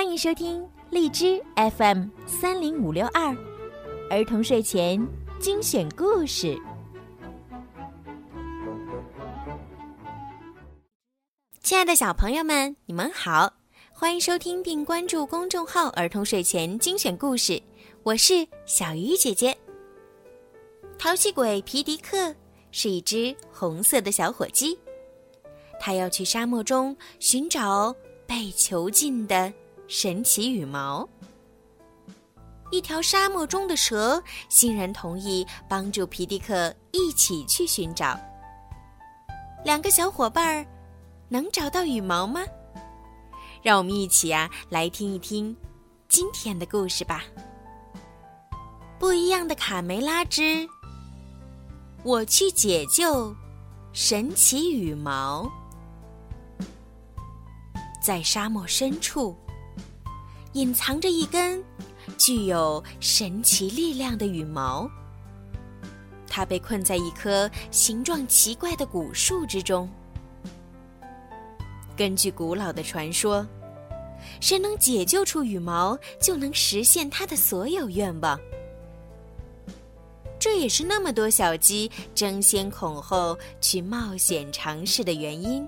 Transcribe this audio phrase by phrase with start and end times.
[0.00, 1.38] 欢迎收听荔枝
[1.76, 3.36] FM 三零五六二
[4.08, 4.98] 儿童睡前
[5.38, 6.58] 精选故事。
[11.60, 13.52] 亲爱的小朋友们，你们好，
[13.92, 17.62] 欢迎收听并关注公众号“儿童睡前精选故事”，
[18.02, 19.54] 我是小鱼姐姐。
[20.98, 22.34] 淘气鬼皮迪克
[22.72, 24.78] 是一只红色的小火鸡，
[25.78, 27.94] 他要去沙漠中寻找
[28.26, 29.52] 被囚禁的
[29.92, 31.06] 神奇羽毛。
[32.70, 38.16] 一条沙漠中的蛇欣然同意帮助皮迪克一起去寻找。
[39.64, 40.64] 两个小伙伴儿。
[41.32, 42.40] 能找到羽毛吗？
[43.62, 45.56] 让我们一起啊来听一听
[46.08, 47.22] 今天的故事吧。
[48.98, 50.68] 不一样的卡梅拉之，
[52.02, 53.32] 我去解救
[53.92, 55.48] 神奇羽毛。
[58.02, 59.36] 在沙漠深处，
[60.52, 61.62] 隐藏着一根
[62.18, 64.90] 具有神奇力量的羽毛。
[66.26, 69.88] 它被困在一棵形状奇怪的古树之中。
[71.96, 73.46] 根据古老的传说，
[74.40, 78.38] 谁能解救出羽毛，就能实现他的所有愿望。
[80.38, 85.66] 这也是那么多小鸡争先恐后去冒险尝试的原因。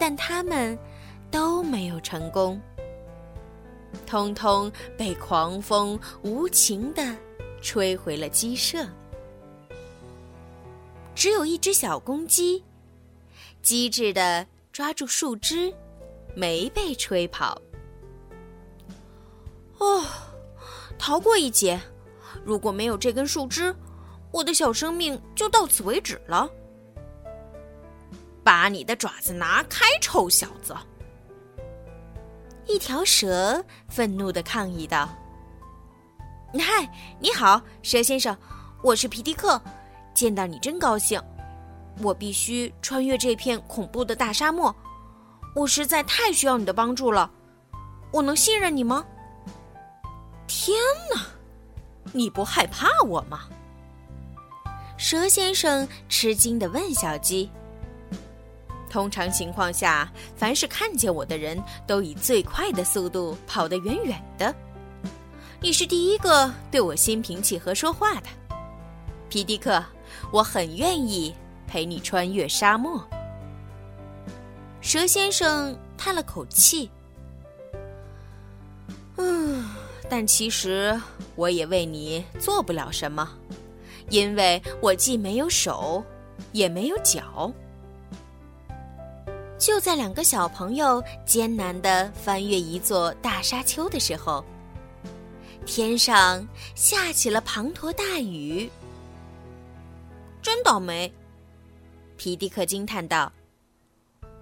[0.00, 0.78] 但他们
[1.30, 2.58] 都没有成功，
[4.12, 7.16] 通通被狂风无情地
[7.62, 8.86] 吹回了鸡舍。
[11.14, 12.62] 只有一只小公鸡，
[13.62, 14.46] 机智的。
[14.70, 15.72] 抓住树枝，
[16.34, 17.58] 没被吹跑。
[19.78, 20.04] 哦，
[20.98, 21.80] 逃过一劫。
[22.44, 23.74] 如果没有这根树枝，
[24.30, 26.48] 我的小生命就到此为止了。
[28.42, 30.74] 把你的爪子拿开，臭小子！
[32.66, 35.08] 一条蛇愤怒的抗议道
[36.58, 38.36] ：“嗨，你好，蛇先生，
[38.82, 39.60] 我是皮迪克，
[40.14, 41.20] 见到你真高兴。”
[42.00, 44.74] 我必须穿越这片恐怖的大沙漠，
[45.54, 47.30] 我实在太需要你的帮助了。
[48.10, 49.04] 我能信任你吗？
[50.46, 50.74] 天
[51.14, 51.20] 哪，
[52.12, 53.40] 你不害怕我吗？
[54.96, 57.50] 蛇先生吃惊的问小鸡。
[58.92, 64.54] 通常情况下，凡是看见我的人都以最快的速度跑得远远的。
[65.60, 68.28] 你是第一个对我心平气和说话的，
[69.30, 69.82] 皮迪克，
[70.30, 71.34] 我很愿意。
[71.64, 73.02] 陪你穿越沙漠，
[74.82, 76.90] 蛇先生叹了口气。
[79.16, 79.64] 嗯，
[80.10, 81.00] 但其实
[81.34, 83.26] 我也为你做不了什么，
[84.10, 86.04] 因为我既没有手，
[86.52, 87.50] 也没有脚。
[89.62, 94.44] 就在两个小朋友艰难的翻越一座大沙丘的时候，
[95.64, 98.68] 天上下起了滂沱大雨。
[100.42, 101.12] 真倒霉！
[102.16, 103.32] 皮迪克惊叹道：“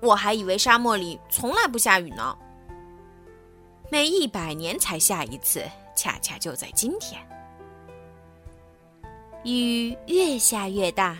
[0.00, 2.34] 我还以为沙漠里从来不下雨呢。
[3.90, 5.62] 每一百年才下一次，
[5.94, 7.20] 恰恰就在今天。”
[9.44, 11.18] 雨越下越大，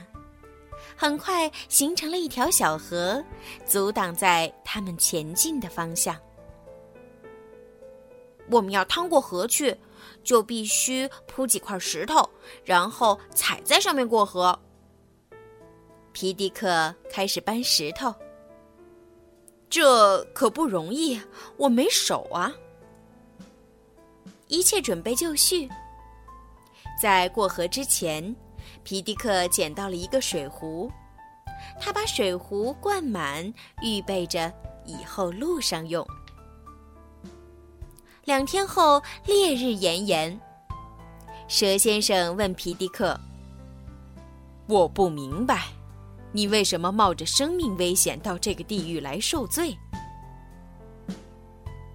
[0.97, 3.23] 很快形成了一条小河，
[3.67, 6.17] 阻挡在他们前进的方向。
[8.51, 9.77] 我们要趟过河去，
[10.25, 12.29] 就必须铺几块石头，
[12.65, 14.59] 然后踩在上面过河。
[16.13, 18.13] 皮迪克开始搬石头，
[19.71, 21.21] 这可不容易，
[21.57, 22.53] 我没手啊。
[24.49, 25.69] 一切准备就绪，
[27.01, 28.35] 在过河之前，
[28.83, 30.91] 皮迪克捡到了一个水壶，
[31.81, 33.53] 他把水壶灌满，
[33.83, 34.53] 预备着
[34.85, 36.07] 以后路上用。
[38.25, 40.41] 两天后，烈日炎炎，
[41.49, 43.19] 蛇先生问皮迪克
[44.67, 45.65] ：“我不明白。”
[46.33, 49.77] 你为什么冒着生命危险到这个地狱来受罪？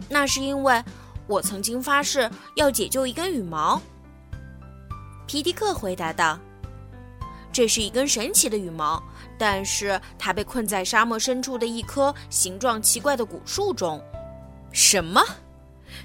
[0.10, 0.84] 那是因为
[1.26, 3.82] 我曾经发誓要解救一根羽毛。
[5.26, 6.38] 皮迪克回答道
[7.56, 9.02] ：“这是一根神奇的羽毛，
[9.40, 14.04] 但是它被困在沙漠深处的一棵形状奇怪的古树中。”
[14.74, 15.24] 什么？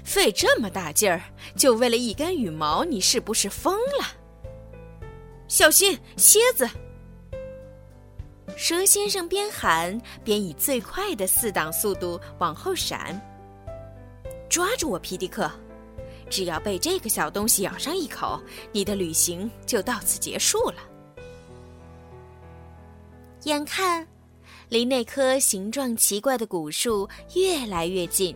[0.01, 1.21] 费这么大劲儿
[1.57, 2.85] 就为了一根羽毛？
[2.85, 4.07] 你是不是疯了？
[5.49, 6.69] 小心，蝎子！
[8.55, 13.21] 蛇先生边喊边以最快的四档速度往后闪。
[14.49, 15.51] 抓住我，皮迪克！
[16.29, 20.75] 只要被这个小东西咬上一口，你的旅行就到此结束了。
[23.43, 24.07] 眼看
[24.69, 28.35] 离那棵形状奇怪的古树越来越近，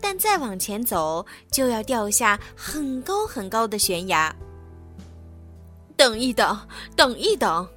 [0.00, 4.34] 但再往前走就要掉下很高很高的悬崖。
[5.96, 6.58] 等一等，
[6.96, 7.68] 等一等！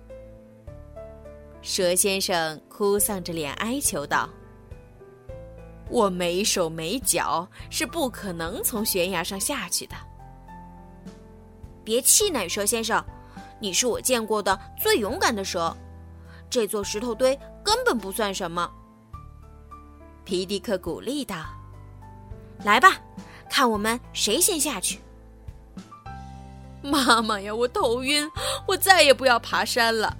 [1.61, 4.29] 蛇先生哭丧着脸哀求道
[5.89, 9.95] ：“我没手没脚，是不可能从悬崖上下去的。”
[11.83, 13.03] 别气馁，蛇先生，
[13.59, 15.75] 你是我见过的最勇敢的蛇。
[16.49, 18.69] 这座石头堆根本不算什么。
[20.23, 21.45] 皮迪克鼓励道
[22.63, 22.97] ：“来吧，
[23.49, 24.99] 看我们谁先下去。”
[26.81, 28.29] 妈妈呀，我头晕，
[28.67, 30.15] 我再也不要爬山了。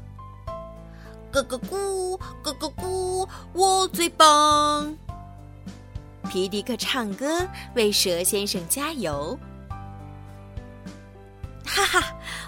[1.31, 4.95] 咯咯咕，咯咯咕，我最棒！
[6.29, 9.37] 皮迪克唱歌为蛇先生加油。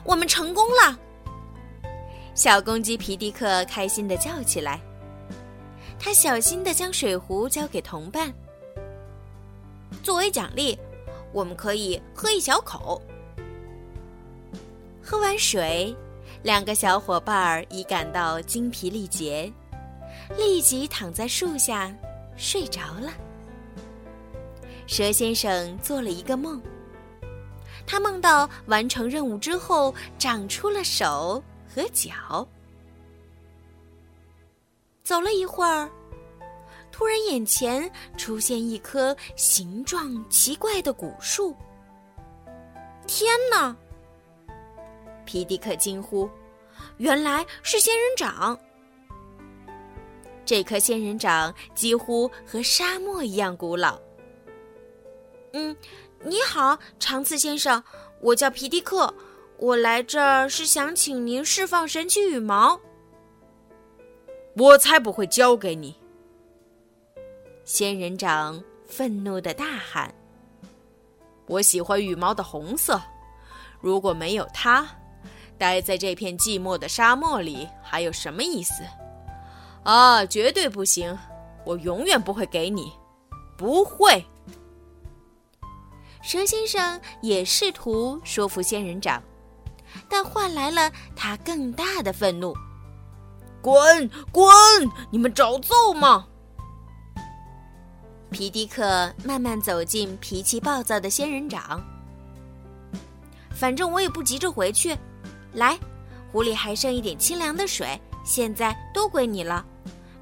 [0.08, 0.98] 我们成功了！
[2.34, 4.80] 小公鸡皮迪克开心的叫起来。
[6.00, 8.34] 他小心的将水壶交给同伴，
[10.02, 10.80] 作为奖励，
[11.34, 13.02] 我们可以喝一小口。
[15.04, 15.94] 喝完水，
[16.42, 19.52] 两个小伙伴儿已感到精疲力竭，
[20.38, 21.94] 立即躺在树下
[22.38, 23.12] 睡着了。
[24.86, 26.62] 蛇先生做了一个梦，
[27.88, 31.42] 他梦到完成任务之后长出了手
[31.74, 32.46] 和脚。
[35.04, 35.90] 走了一会儿，
[36.92, 41.56] 突然眼前出现一棵形状奇怪的古树。
[43.08, 43.74] 天哪！
[45.24, 46.30] 皮迪克惊呼
[46.98, 48.60] ：“原来是仙人掌！
[50.46, 53.98] 这棵仙人掌几乎和沙漠一样古老。”
[55.54, 55.76] 嗯，
[56.24, 57.84] 你好，长刺先生，
[58.22, 59.14] 我叫皮迪克，
[59.58, 62.80] 我来这儿是想请您释放神奇羽毛。
[64.56, 65.96] 我才不会交给你！
[67.64, 70.14] 仙人掌愤怒的大喊
[71.46, 73.00] ：“我喜欢羽毛的红色，
[73.80, 74.88] 如果没有它，
[75.58, 78.84] 待在这片寂寞的沙漠里还有什么意思？
[79.84, 81.16] 啊，绝对不行！
[81.64, 82.92] 我永远不会给你，
[83.56, 84.26] 不会！”
[86.28, 89.24] 蛇先生也试图说服仙人掌，
[90.10, 92.54] 但换来了他更大的愤怒。
[93.62, 94.46] 滚滚！
[95.10, 96.28] 你们找揍吗？
[98.30, 101.82] 皮迪克慢慢走进脾气暴躁的仙人掌。
[103.50, 104.98] 反正我也不急着回去。
[105.54, 105.80] 来，
[106.30, 109.66] 壶里还剩一点清凉的水，现在都归你了。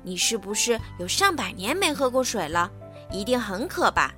[0.04, 2.69] 你是不是有上百年没喝过水了？
[3.12, 4.13] 一定很渴吧？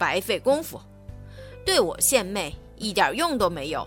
[0.00, 0.80] 白费功夫，
[1.62, 3.86] 对我献媚一点用都没有。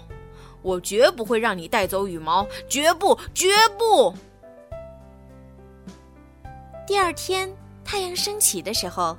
[0.62, 3.50] 我绝不会让你带走羽毛，绝不，绝
[3.80, 4.14] 不！
[6.86, 7.52] 第二天
[7.84, 9.18] 太阳升起的时候，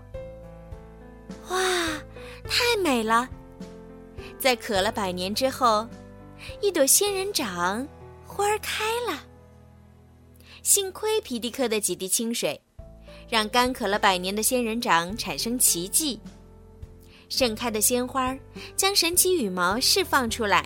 [1.50, 1.58] 哇，
[2.48, 3.28] 太美了！
[4.38, 5.86] 在渴了百年之后，
[6.60, 7.86] 一朵仙人掌
[8.24, 9.20] 花儿开了。
[10.62, 12.58] 幸亏皮迪克的几滴清水，
[13.28, 16.18] 让干渴了百年的仙人掌产生奇迹。
[17.36, 18.32] 盛开的鲜花
[18.76, 20.64] 将神奇羽毛释放出来。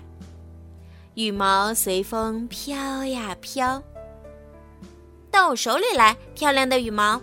[1.15, 3.83] 羽毛随风飘呀飘，
[5.31, 7.19] 到我手里来，漂亮的羽毛！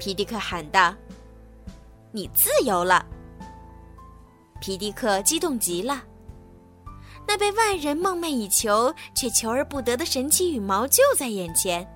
[0.00, 0.92] 皮迪克喊道
[2.10, 3.06] ：“你自由了！”
[4.60, 6.02] 皮迪克激动极了，
[7.28, 11.88] 那被万人梦寐以求却求而不得的神奇羽毛就在眼前。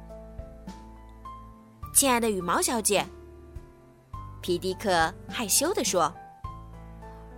[1.95, 3.05] 亲爱的羽毛小姐，
[4.41, 6.11] 皮迪克害羞地说：“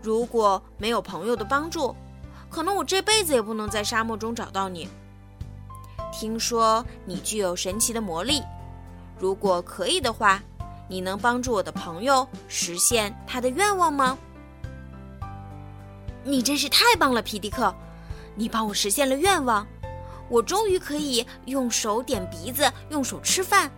[0.02, 1.94] 如果没有朋友的帮助。”
[2.50, 4.88] 可能我这辈子也不能在沙漠中找到你。
[6.12, 8.42] 听说你具有神奇的魔力，
[9.20, 10.42] 如果可以的话，
[10.88, 14.18] 你能帮助我的朋友实现他的愿望吗？
[16.24, 17.72] 你真是太棒了，皮迪克！
[18.34, 19.64] 你帮我实现了愿望，
[20.28, 23.70] 我终于可以用手点鼻子，用手吃饭，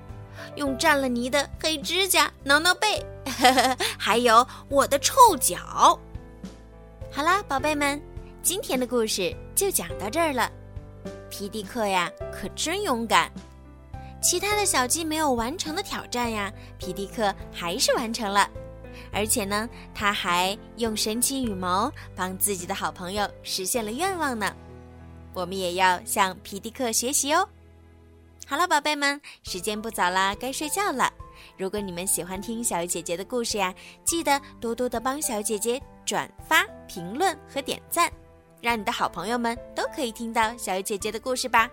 [0.57, 3.05] 用沾了泥的黑指甲挠挠背，
[3.99, 5.99] 还有我的臭脚。
[7.15, 8.01] 好啦，宝贝们。
[8.43, 10.51] 今天的故事就讲到这儿了，
[11.29, 13.31] 皮迪克呀可真勇敢，
[14.23, 18.49] 其他的小鸡没有完成的挑战呀，皮迪克还是完成了，
[19.13, 24.51] 而且呢，他还用神奇羽毛帮自己的好朋友实现了愿望呢。
[25.35, 27.47] 我们也要向皮迪克学习哦。
[28.47, 31.13] 好了，宝贝们，时间不早啦，该睡觉了。
[31.57, 38.11] 如果你们喜欢听小鱼姐姐的故事呀，记得多多的帮小鱼姐姐转发、评论和点赞。
[38.61, 41.69] 让你的好朋友们都可以听到小鱼姐姐的故事吧，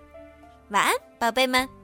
[0.69, 1.78] 晚安，宝贝们。